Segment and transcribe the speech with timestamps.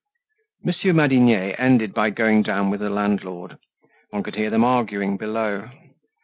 [0.63, 3.59] Monsieur Madinier ended by going down with the landlord.
[4.09, 5.69] One could hear them arguing below.